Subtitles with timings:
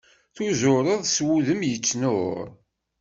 [0.35, 2.45] Tuzureḍ s wudem yettnur.